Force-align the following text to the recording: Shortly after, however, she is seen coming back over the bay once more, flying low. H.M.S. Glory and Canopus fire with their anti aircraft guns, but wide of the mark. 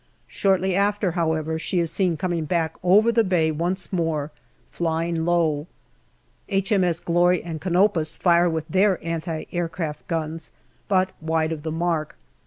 Shortly 0.25 0.75
after, 0.75 1.11
however, 1.11 1.59
she 1.59 1.77
is 1.79 1.91
seen 1.91 2.17
coming 2.17 2.45
back 2.45 2.75
over 2.81 3.11
the 3.11 3.23
bay 3.23 3.51
once 3.51 3.93
more, 3.93 4.31
flying 4.71 5.25
low. 5.25 5.67
H.M.S. 6.49 6.99
Glory 6.99 7.43
and 7.43 7.61
Canopus 7.61 8.15
fire 8.15 8.49
with 8.49 8.67
their 8.67 8.97
anti 9.05 9.43
aircraft 9.51 10.07
guns, 10.07 10.49
but 10.87 11.11
wide 11.21 11.51
of 11.51 11.61
the 11.61 11.71
mark. 11.71 12.17